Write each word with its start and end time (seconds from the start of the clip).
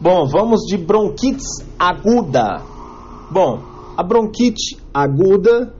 Bom, 0.00 0.26
vamos 0.26 0.62
de 0.62 0.78
bronquite 0.78 1.44
aguda. 1.78 2.62
Bom, 3.30 3.60
a 3.94 4.02
bronquite 4.02 4.78
aguda, 4.94 5.74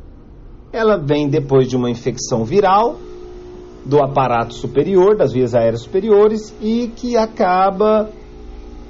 ela 0.70 0.98
vem 0.98 1.26
depois 1.26 1.66
de 1.66 1.74
uma 1.74 1.88
infecção 1.88 2.44
viral 2.44 2.96
do 3.86 3.98
aparato 3.98 4.52
superior, 4.52 5.16
das 5.16 5.32
vias 5.32 5.54
aéreas 5.54 5.84
superiores, 5.84 6.54
e 6.60 6.88
que 6.94 7.16
acaba 7.16 8.10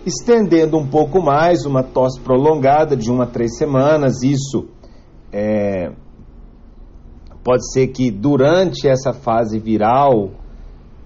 estendendo 0.04 0.76
um 0.76 0.86
pouco 0.88 1.22
mais, 1.22 1.64
uma 1.64 1.84
tosse 1.84 2.18
prolongada 2.18 2.96
de 2.96 3.08
uma 3.08 3.22
a 3.22 3.26
três 3.28 3.56
semanas. 3.56 4.24
Isso 4.24 4.66
é, 5.32 5.92
pode 7.44 7.70
ser 7.72 7.86
que 7.86 8.10
durante 8.10 8.88
essa 8.88 9.12
fase 9.12 9.60
viral 9.60 10.30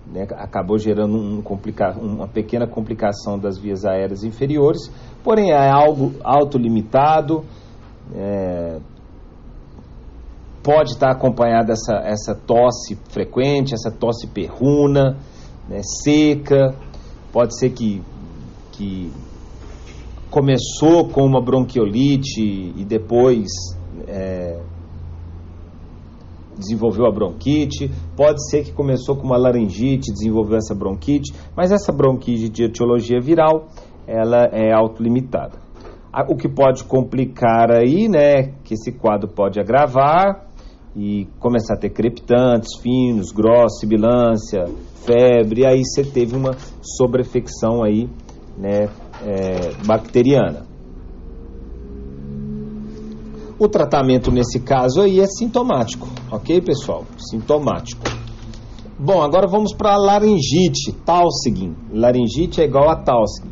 né, 0.06 0.26
acabou 0.32 0.78
gerando 0.78 1.16
um 1.16 1.42
complica 1.42 1.96
uma 1.98 2.28
pequena 2.28 2.66
complicação 2.66 3.38
das 3.38 3.58
vias 3.58 3.84
aéreas 3.84 4.22
inferiores, 4.22 4.90
porém 5.22 5.50
é 5.50 5.70
algo 5.70 6.12
autolimitado, 6.22 7.44
é, 8.14 8.78
pode 10.62 10.92
estar 10.92 11.10
acompanhada 11.10 11.72
essa, 11.72 11.96
essa 12.04 12.34
tosse 12.34 12.96
frequente, 13.08 13.74
essa 13.74 13.90
tosse 13.90 14.26
perruna, 14.26 15.16
né, 15.68 15.80
seca, 16.02 16.74
pode 17.32 17.58
ser 17.58 17.70
que, 17.70 18.02
que 18.72 19.10
começou 20.30 21.08
com 21.08 21.22
uma 21.22 21.40
bronquiolite 21.40 22.40
e 22.76 22.84
depois 22.84 23.46
é, 24.08 24.60
desenvolveu 26.56 27.06
a 27.06 27.10
bronquite, 27.10 27.90
pode 28.16 28.48
ser 28.48 28.64
que 28.64 28.72
começou 28.72 29.16
com 29.16 29.26
uma 29.26 29.36
laringite, 29.36 30.12
desenvolveu 30.12 30.56
essa 30.56 30.74
bronquite, 30.74 31.32
mas 31.56 31.72
essa 31.72 31.92
bronquite 31.92 32.48
de 32.48 32.64
etiologia 32.64 33.20
viral, 33.20 33.68
ela 34.06 34.48
é 34.52 34.72
autolimitada. 34.72 35.58
O 36.28 36.36
que 36.36 36.48
pode 36.48 36.84
complicar 36.84 37.72
aí, 37.72 38.08
né, 38.08 38.54
que 38.62 38.74
esse 38.74 38.92
quadro 38.92 39.28
pode 39.28 39.58
agravar 39.58 40.46
e 40.96 41.26
começar 41.40 41.74
a 41.74 41.76
ter 41.76 41.90
crepitantes, 41.90 42.80
finos, 42.80 43.32
grossos, 43.32 43.80
sibilância, 43.80 44.64
febre, 45.04 45.66
aí 45.66 45.82
você 45.84 46.04
teve 46.04 46.36
uma 46.36 46.52
sobrefecção 46.80 47.82
aí, 47.82 48.08
né, 48.56 48.88
é, 49.26 49.84
bacteriana. 49.84 50.73
O 53.64 53.68
tratamento 53.68 54.30
nesse 54.30 54.60
caso 54.60 55.00
aí 55.00 55.20
é 55.20 55.26
sintomático, 55.26 56.06
ok, 56.30 56.60
pessoal? 56.60 57.06
Sintomático. 57.16 58.02
Bom, 58.98 59.22
agora 59.22 59.46
vamos 59.46 59.72
para 59.72 59.94
a 59.94 59.96
laringite, 59.96 60.92
Tausigin. 61.02 61.74
Laringite 61.90 62.60
é 62.60 62.64
igual 62.64 62.90
a 62.90 62.96
Tausigin. 62.96 63.48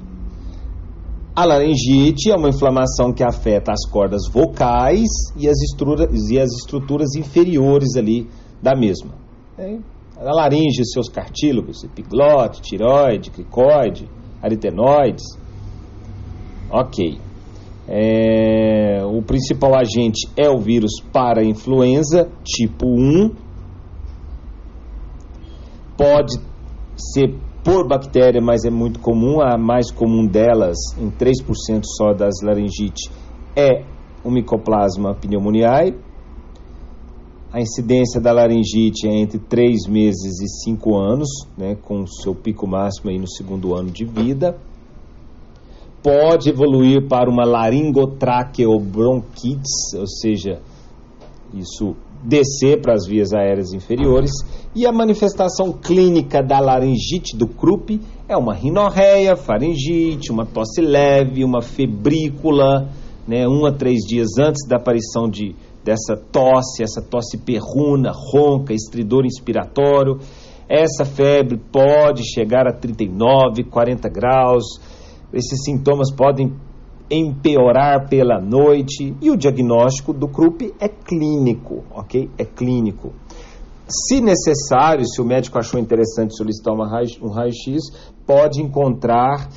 A 1.34 1.46
laringite 1.46 2.30
é 2.30 2.36
uma 2.36 2.50
inflamação 2.50 3.10
que 3.10 3.24
afeta 3.24 3.72
as 3.72 3.88
cordas 3.88 4.28
vocais 4.30 5.08
e 5.34 5.48
as 5.48 5.58
estruturas, 5.62 6.28
e 6.28 6.38
as 6.38 6.50
estruturas 6.58 7.14
inferiores 7.14 7.96
ali 7.96 8.28
da 8.62 8.76
mesma. 8.76 9.14
É, 9.56 9.78
a 10.18 10.30
laringe, 10.30 10.84
seus 10.92 11.08
cartílagos, 11.08 11.82
epiglote, 11.84 12.60
tiroide, 12.60 13.30
cricoide, 13.30 14.06
aritenoides. 14.42 15.24
Ok. 16.70 17.18
É, 17.94 19.04
o 19.04 19.20
principal 19.20 19.74
agente 19.74 20.26
é 20.34 20.48
o 20.48 20.56
vírus 20.56 20.92
para 21.12 21.44
influenza 21.44 22.26
tipo 22.42 22.86
1. 22.86 23.30
Pode 25.94 26.40
ser 26.96 27.34
por 27.62 27.86
bactéria, 27.86 28.40
mas 28.40 28.64
é 28.64 28.70
muito 28.70 28.98
comum. 28.98 29.42
A 29.42 29.58
mais 29.58 29.90
comum 29.90 30.26
delas, 30.26 30.78
em 30.98 31.10
3% 31.10 31.82
só 31.84 32.14
das 32.14 32.36
laringite, 32.42 33.10
é 33.54 33.84
o 34.24 34.30
Mycoplasma 34.30 35.14
pneumoniae. 35.14 35.94
A 37.52 37.60
incidência 37.60 38.18
da 38.18 38.32
laringite 38.32 39.06
é 39.06 39.20
entre 39.20 39.38
3 39.38 39.86
meses 39.86 40.40
e 40.40 40.48
5 40.64 40.96
anos, 40.96 41.28
né, 41.58 41.76
com 41.82 42.06
seu 42.06 42.34
pico 42.34 42.66
máximo 42.66 43.10
aí 43.10 43.18
no 43.18 43.28
segundo 43.28 43.74
ano 43.74 43.90
de 43.90 44.06
vida 44.06 44.58
pode 46.02 46.50
evoluir 46.50 47.08
para 47.08 47.30
uma 47.30 47.44
laringotraqueobronquites, 47.44 49.94
ou 49.96 50.06
seja, 50.06 50.60
isso 51.54 51.96
descer 52.24 52.80
para 52.80 52.94
as 52.94 53.06
vias 53.06 53.32
aéreas 53.32 53.72
inferiores, 53.72 54.32
e 54.74 54.86
a 54.86 54.92
manifestação 54.92 55.72
clínica 55.72 56.42
da 56.42 56.60
laringite 56.60 57.36
do 57.36 57.46
Krupp 57.46 58.00
é 58.28 58.36
uma 58.36 58.54
rinorreia, 58.54 59.36
faringite, 59.36 60.30
uma 60.30 60.46
tosse 60.46 60.80
leve, 60.80 61.44
uma 61.44 61.60
febrícula, 61.60 62.88
né, 63.26 63.46
um 63.46 63.66
a 63.66 63.72
três 63.72 64.00
dias 64.06 64.38
antes 64.38 64.66
da 64.66 64.76
aparição 64.76 65.28
de, 65.28 65.54
dessa 65.84 66.16
tosse, 66.16 66.82
essa 66.82 67.02
tosse 67.02 67.38
perruna, 67.38 68.12
ronca, 68.12 68.72
estridor 68.72 69.26
inspiratório. 69.26 70.18
Essa 70.68 71.04
febre 71.04 71.60
pode 71.70 72.22
chegar 72.24 72.66
a 72.66 72.72
39, 72.72 73.64
40 73.64 74.08
graus, 74.08 74.64
esses 75.32 75.64
sintomas 75.64 76.12
podem 76.14 76.52
empeorar 77.10 78.08
pela 78.08 78.40
noite 78.40 79.14
e 79.20 79.30
o 79.30 79.36
diagnóstico 79.36 80.12
do 80.12 80.28
CRUP 80.28 80.72
é 80.80 80.88
clínico, 80.88 81.84
ok? 81.90 82.30
É 82.38 82.44
clínico. 82.44 83.12
Se 83.86 84.20
necessário, 84.20 85.04
se 85.06 85.20
o 85.20 85.24
médico 85.24 85.58
achou 85.58 85.78
interessante 85.78 86.34
solicitar 86.34 86.72
um 86.72 86.82
raio-x, 87.30 87.82
pode 88.26 88.62
encontrar, 88.62 89.48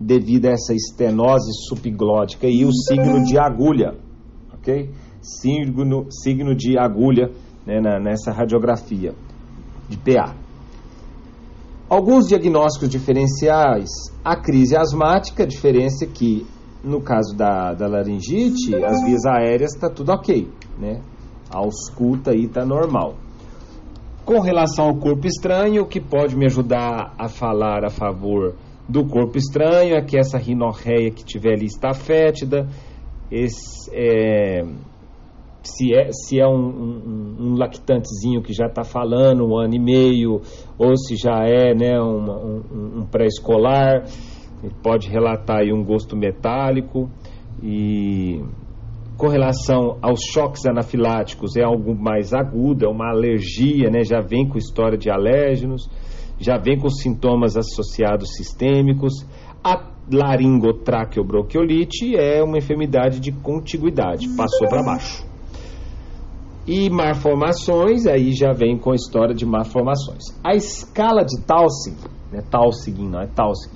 devido 0.00 0.46
a 0.46 0.52
essa 0.52 0.74
estenose 0.74 1.52
subglótica, 1.68 2.46
e 2.46 2.64
o 2.64 2.72
signo 2.72 3.22
de 3.24 3.38
agulha, 3.38 3.94
ok? 4.54 4.90
Signo, 5.20 6.06
signo 6.10 6.54
de 6.54 6.78
agulha 6.78 7.30
né, 7.66 7.80
na, 7.80 8.00
nessa 8.00 8.32
radiografia 8.32 9.14
de 9.88 9.98
PA. 9.98 10.41
Alguns 11.92 12.26
diagnósticos 12.26 12.88
diferenciais, 12.88 13.90
a 14.24 14.34
crise 14.34 14.74
asmática, 14.74 15.42
a 15.42 15.46
diferença 15.46 16.06
é 16.06 16.08
que 16.08 16.46
no 16.82 17.02
caso 17.02 17.36
da, 17.36 17.74
da 17.74 17.86
laringite, 17.86 18.74
as 18.82 19.04
vias 19.04 19.26
aéreas 19.26 19.74
está 19.74 19.90
tudo 19.90 20.10
ok, 20.10 20.48
né? 20.78 21.02
A 21.50 21.58
ausculta 21.58 22.30
aí 22.30 22.46
está 22.46 22.64
normal. 22.64 23.16
Com 24.24 24.40
relação 24.40 24.86
ao 24.86 24.96
corpo 24.96 25.26
estranho, 25.26 25.82
o 25.82 25.86
que 25.86 26.00
pode 26.00 26.34
me 26.34 26.46
ajudar 26.46 27.12
a 27.18 27.28
falar 27.28 27.84
a 27.84 27.90
favor 27.90 28.54
do 28.88 29.04
corpo 29.06 29.36
estranho 29.36 29.94
é 29.94 30.00
que 30.00 30.16
essa 30.18 30.38
rinorreia 30.38 31.10
que 31.10 31.22
tiver 31.22 31.52
ali 31.52 31.66
está 31.66 31.92
fétida, 31.92 32.70
esse, 33.30 33.90
é, 33.92 34.64
se 35.62 35.94
é, 35.94 36.10
se 36.10 36.40
é 36.40 36.46
um, 36.46 36.54
um, 36.54 37.36
um 37.38 37.54
lactantezinho 37.56 38.42
que 38.42 38.52
já 38.52 38.66
está 38.66 38.84
falando 38.84 39.46
um 39.46 39.56
ano 39.56 39.74
e 39.74 39.78
meio, 39.78 40.42
ou 40.78 40.94
se 40.96 41.16
já 41.16 41.46
é 41.46 41.74
né, 41.74 41.98
uma, 42.00 42.38
um, 42.38 43.00
um 43.00 43.06
pré-escolar, 43.06 44.04
pode 44.82 45.08
relatar 45.08 45.60
aí 45.60 45.72
um 45.72 45.82
gosto 45.84 46.16
metálico 46.16 47.08
e 47.62 48.42
com 49.16 49.28
relação 49.28 49.98
aos 50.02 50.20
choques 50.32 50.66
anafiláticos 50.66 51.56
é 51.56 51.62
algo 51.62 51.94
mais 51.94 52.34
agudo, 52.34 52.84
é 52.84 52.88
uma 52.88 53.08
alergia, 53.10 53.88
né, 53.90 54.02
já 54.04 54.20
vem 54.20 54.48
com 54.48 54.58
história 54.58 54.98
de 54.98 55.08
alérgenos, 55.10 55.88
já 56.38 56.58
vem 56.58 56.78
com 56.78 56.90
sintomas 56.90 57.56
associados 57.56 58.34
sistêmicos. 58.34 59.24
A 59.62 59.92
laringotraqueobronquiolite 60.10 62.16
é 62.16 62.42
uma 62.42 62.58
enfermidade 62.58 63.20
de 63.20 63.30
contiguidade, 63.30 64.26
passou 64.36 64.68
para 64.68 64.82
baixo. 64.82 65.24
E 66.66 66.88
malformações, 66.88 68.06
aí 68.06 68.32
já 68.32 68.52
vem 68.52 68.78
com 68.78 68.92
a 68.92 68.94
história 68.94 69.34
de 69.34 69.44
malformações. 69.44 70.22
A 70.44 70.54
escala 70.54 71.24
de 71.24 71.40
Taussig, 71.40 71.96
né, 72.30 72.40
Taussig 72.48 73.02
não 73.02 73.20
é 73.20 73.26
Taussig, 73.26 73.74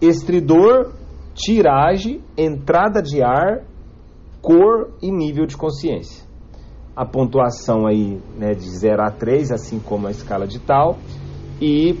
estridor, 0.00 0.92
tiragem, 1.34 2.20
entrada 2.36 3.00
de 3.00 3.22
ar, 3.22 3.62
cor 4.42 4.90
e 5.00 5.10
nível 5.10 5.46
de 5.46 5.56
consciência. 5.56 6.28
A 6.96 7.06
pontuação 7.06 7.86
aí 7.86 8.20
né, 8.36 8.54
de 8.54 8.68
0 8.68 9.02
a 9.02 9.10
3, 9.10 9.52
assim 9.52 9.78
como 9.78 10.08
a 10.08 10.10
escala 10.10 10.46
de 10.46 10.58
Tal, 10.58 10.98
e 11.60 11.96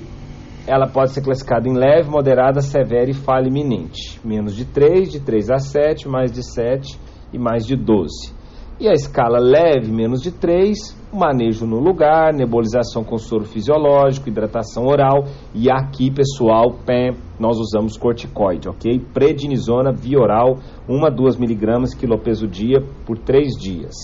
ela 0.66 0.86
pode 0.86 1.12
ser 1.12 1.22
classificada 1.22 1.68
em 1.68 1.74
leve, 1.74 2.10
moderada, 2.10 2.60
severa 2.60 3.10
e 3.10 3.14
falha 3.14 3.46
iminente. 3.46 4.20
Menos 4.24 4.54
de 4.54 4.64
3, 4.64 5.10
de 5.10 5.20
3 5.20 5.50
a 5.50 5.58
7, 5.58 6.08
mais 6.08 6.32
de 6.32 6.42
7 6.42 6.98
e 7.32 7.38
mais 7.38 7.64
de 7.64 7.76
12. 7.76 8.39
E 8.80 8.88
a 8.88 8.94
escala 8.94 9.38
leve, 9.38 9.92
menos 9.92 10.22
de 10.22 10.32
3, 10.32 10.96
manejo 11.12 11.66
no 11.66 11.78
lugar, 11.78 12.32
nebulização 12.32 13.04
com 13.04 13.18
soro 13.18 13.44
fisiológico, 13.44 14.30
hidratação 14.30 14.86
oral. 14.86 15.24
E 15.54 15.70
aqui, 15.70 16.10
pessoal, 16.10 16.78
pé, 16.86 17.14
nós 17.38 17.58
usamos 17.58 17.98
corticoide, 17.98 18.70
ok? 18.70 18.98
Prednisona 19.12 19.92
via 19.92 20.18
oral, 20.18 20.56
1 20.88 21.04
a 21.04 21.10
2 21.10 21.36
miligramas 21.36 21.92
quilopeso 21.92 22.48
dia 22.48 22.80
por 23.04 23.18
3 23.18 23.52
dias. 23.60 23.94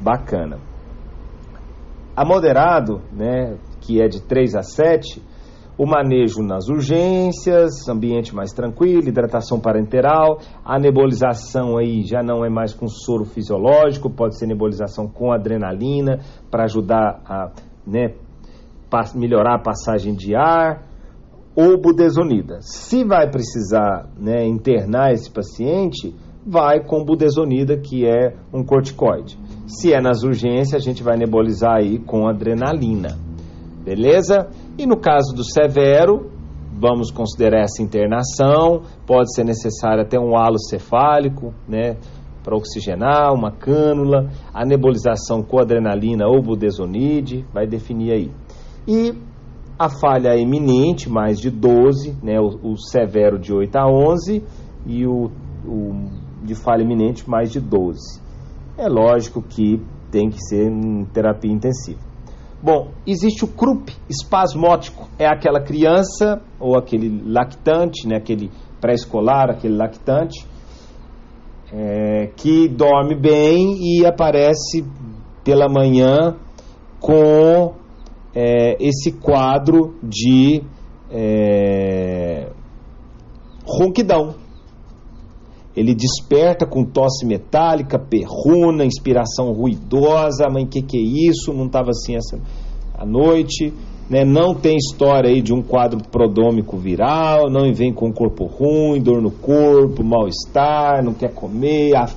Bacana. 0.00 0.58
A 2.16 2.24
moderado, 2.24 3.02
né, 3.12 3.58
que 3.82 4.00
é 4.00 4.08
de 4.08 4.22
3 4.22 4.54
a 4.54 4.62
7, 4.62 5.22
o 5.78 5.86
manejo 5.86 6.42
nas 6.42 6.68
urgências, 6.68 7.88
ambiente 7.88 8.34
mais 8.34 8.52
tranquilo, 8.52 9.08
hidratação 9.08 9.60
parenteral, 9.60 10.38
a 10.64 10.78
nebulização 10.78 11.76
aí 11.76 12.02
já 12.02 12.22
não 12.22 12.44
é 12.44 12.48
mais 12.48 12.72
com 12.72 12.88
soro 12.88 13.24
fisiológico, 13.24 14.08
pode 14.08 14.38
ser 14.38 14.46
nebulização 14.46 15.06
com 15.06 15.32
adrenalina 15.32 16.20
para 16.50 16.64
ajudar 16.64 17.20
a 17.26 17.50
né, 17.86 18.14
melhorar 19.14 19.56
a 19.56 19.62
passagem 19.62 20.14
de 20.14 20.34
ar, 20.34 20.82
ou 21.54 21.80
budesonida. 21.80 22.58
Se 22.60 23.02
vai 23.02 23.30
precisar 23.30 24.10
né, 24.18 24.46
internar 24.46 25.12
esse 25.12 25.30
paciente, 25.30 26.14
vai 26.46 26.84
com 26.84 27.02
budesonida, 27.02 27.78
que 27.78 28.06
é 28.06 28.34
um 28.52 28.62
corticoide. 28.62 29.38
Se 29.66 29.92
é 29.92 30.00
nas 30.00 30.22
urgências, 30.22 30.74
a 30.74 30.84
gente 30.84 31.02
vai 31.02 31.16
nebulizar 31.16 31.76
aí 31.76 31.98
com 31.98 32.28
adrenalina. 32.28 33.16
Beleza? 33.82 34.48
E 34.78 34.86
no 34.86 34.98
caso 34.98 35.34
do 35.34 35.42
severo, 35.42 36.30
vamos 36.70 37.10
considerar 37.10 37.62
essa 37.62 37.82
internação, 37.82 38.82
pode 39.06 39.34
ser 39.34 39.44
necessário 39.44 40.02
até 40.02 40.18
um 40.20 40.36
halo 40.36 40.58
cefálico, 40.58 41.54
né, 41.66 41.96
para 42.44 42.54
oxigenar, 42.54 43.32
uma 43.32 43.50
cânula, 43.50 44.30
a 44.52 44.64
nebulização 44.66 45.42
com 45.42 45.58
adrenalina 45.58 46.26
ou 46.28 46.42
budesonide, 46.42 47.44
vai 47.52 47.66
definir 47.66 48.12
aí. 48.12 48.30
E 48.86 49.14
a 49.78 49.88
falha 49.88 50.38
eminente, 50.38 51.08
mais 51.08 51.40
de 51.40 51.50
12, 51.50 52.14
né, 52.22 52.38
o, 52.38 52.72
o 52.72 52.76
severo 52.76 53.38
de 53.38 53.54
8 53.54 53.76
a 53.76 53.86
11 53.88 54.44
e 54.86 55.06
o, 55.06 55.30
o 55.66 56.26
de 56.42 56.54
falha 56.54 56.82
eminente 56.82 57.28
mais 57.28 57.50
de 57.50 57.60
12. 57.60 58.20
É 58.78 58.88
lógico 58.88 59.42
que 59.42 59.82
tem 60.10 60.28
que 60.28 60.38
ser 60.38 60.70
em 60.70 61.04
terapia 61.06 61.50
intensiva. 61.50 62.05
Bom, 62.66 62.88
existe 63.06 63.44
o 63.44 63.46
CRUP 63.46 63.92
espasmótico, 64.10 65.08
é 65.20 65.24
aquela 65.24 65.60
criança 65.60 66.42
ou 66.58 66.76
aquele 66.76 67.22
lactante, 67.24 68.08
né, 68.08 68.16
aquele 68.16 68.50
pré-escolar, 68.80 69.50
aquele 69.50 69.76
lactante, 69.76 70.44
é, 71.72 72.26
que 72.34 72.66
dorme 72.66 73.14
bem 73.14 73.78
e 73.80 74.04
aparece 74.04 74.84
pela 75.44 75.68
manhã 75.68 76.34
com 76.98 77.72
é, 78.34 78.76
esse 78.80 79.12
quadro 79.12 79.94
de 80.02 80.60
é, 81.08 82.50
ronquidão. 83.64 84.34
Ele 85.76 85.94
desperta 85.94 86.66
com 86.66 86.84
tosse 86.84 87.26
metálica, 87.26 87.98
perruna, 87.98 88.84
inspiração 88.84 89.52
ruidosa. 89.52 90.48
Mãe, 90.50 90.66
que 90.66 90.80
que 90.80 90.96
é 90.96 91.28
isso? 91.30 91.52
Não 91.52 91.66
estava 91.66 91.90
assim 91.90 92.16
essa 92.16 92.40
a 92.94 93.04
noite. 93.04 93.74
Né? 94.08 94.24
Não 94.24 94.54
tem 94.54 94.76
história 94.76 95.28
aí 95.28 95.42
de 95.42 95.52
um 95.52 95.60
quadro 95.60 96.00
prodômico 96.10 96.78
viral. 96.78 97.50
Não 97.50 97.70
vem 97.74 97.92
com 97.92 98.10
corpo 98.10 98.46
ruim, 98.46 99.02
dor 99.02 99.20
no 99.20 99.30
corpo, 99.30 100.02
mal-estar, 100.02 101.04
não 101.04 101.12
quer 101.12 101.34
comer. 101.34 101.94
A, 101.94 102.08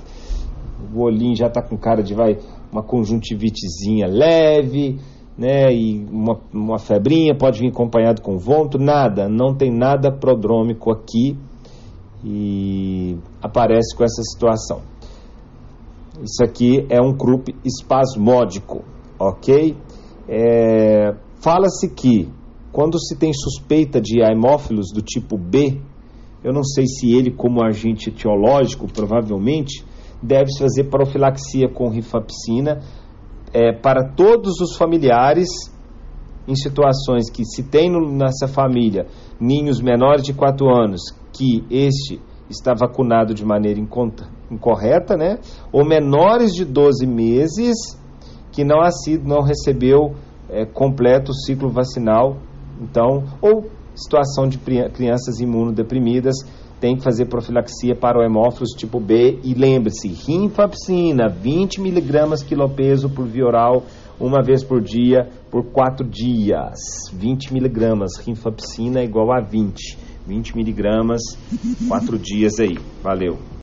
o 0.95 1.01
olhinho 1.01 1.35
já 1.35 1.47
está 1.47 1.62
com 1.62 1.77
cara 1.77 2.01
de 2.01 2.13
vai 2.13 2.38
uma 2.71 2.83
conjuntivitezinha 2.83 4.07
leve 4.07 5.00
né, 5.39 5.73
e 5.73 6.05
uma, 6.12 6.38
uma 6.53 6.77
febrinha, 6.77 7.33
pode 7.33 7.59
vir 7.59 7.69
acompanhado 7.69 8.21
com 8.21 8.38
vômito, 8.38 8.77
nada, 8.77 9.29
não 9.29 9.55
tem 9.55 9.71
nada 9.71 10.12
prodrômico 10.12 10.91
aqui 10.91 11.38
e 12.24 13.18
aparece 13.42 13.95
com 13.95 14.04
essa 14.04 14.21
situação. 14.24 14.81
Isso 16.21 16.44
aqui 16.44 16.86
é 16.89 17.01
um 17.01 17.16
croup 17.16 17.50
espasmódico, 17.63 18.83
ok? 19.18 19.75
É, 20.27 21.13
Fala-se 21.42 21.89
que 21.89 22.30
quando 22.69 23.00
se 23.00 23.18
tem 23.18 23.31
suspeita 23.33 24.01
de 24.01 24.21
hemófilos 24.21 24.92
do 24.94 25.01
tipo 25.01 25.38
B, 25.38 25.80
eu 26.44 26.51
não 26.54 26.63
sei 26.63 26.86
se 26.86 27.13
ele, 27.13 27.31
como 27.31 27.63
agente 27.63 28.10
etiológico, 28.10 28.92
provavelmente, 28.92 29.86
deve-se 30.22 30.60
fazer 30.60 30.89
profilaxia 30.89 31.69
com 31.69 31.89
rifampicina 31.89 32.81
é, 33.54 33.72
para 33.72 34.04
todos 34.04 34.60
os 34.60 34.75
familiares 34.75 35.48
em 36.45 36.56
situações 36.56 37.30
que 37.31 37.45
se 37.45 37.63
tem 37.63 37.89
nessa 37.89 38.48
família 38.48 39.07
ninhos 39.39 39.81
menores 39.81 40.24
de 40.24 40.33
4 40.33 40.68
anos 40.68 41.01
que 41.33 41.63
este 41.69 42.21
está 42.49 42.73
vacunado 42.73 43.33
de 43.33 43.45
maneira 43.45 43.79
incorreta, 43.79 45.15
né? 45.15 45.39
Ou 45.71 45.85
menores 45.85 46.53
de 46.53 46.65
12 46.65 47.05
meses 47.05 47.75
que 48.51 48.63
não, 48.63 48.79
sido, 48.91 49.27
não 49.27 49.41
recebeu 49.41 50.15
é, 50.49 50.65
completo 50.65 51.31
o 51.31 51.35
ciclo 51.35 51.69
vacinal, 51.69 52.37
então, 52.81 53.23
ou 53.41 53.69
situação 53.93 54.47
de 54.47 54.57
crianças 54.57 55.39
imunodeprimidas 55.39 56.35
tem 56.79 56.95
que 56.95 57.03
fazer 57.03 57.25
profilaxia 57.25 57.93
para 57.93 58.19
o 58.19 58.23
hemófilos 58.23 58.69
tipo 58.69 58.99
B 58.99 59.39
e 59.43 59.53
lembre-se, 59.53 60.07
rinfampicina, 60.07 61.27
20 61.27 61.81
miligramas 61.81 62.41
quilopeso 62.41 63.09
por 63.09 63.27
via 63.27 63.45
oral, 63.45 63.83
uma 64.17 64.41
vez 64.41 64.63
por 64.63 64.81
dia, 64.81 65.27
por 65.51 65.65
4 65.71 66.07
dias. 66.07 66.79
20 67.13 67.53
miligramas, 67.53 68.17
rinfampicina 68.25 69.03
igual 69.03 69.31
a 69.33 69.41
20. 69.41 69.97
20 70.29 70.55
miligramas, 70.55 71.21
4 71.87 72.19
dias 72.19 72.53
aí. 72.59 72.77
Valeu. 73.01 73.49